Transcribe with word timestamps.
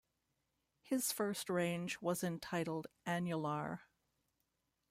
His 0.81 1.11
first 1.11 1.47
range 1.47 2.01
was 2.01 2.23
entitled 2.23 2.87
'Annular'. 3.05 3.81